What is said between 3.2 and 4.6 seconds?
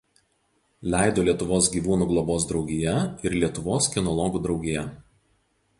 ir Lietuvos kinologų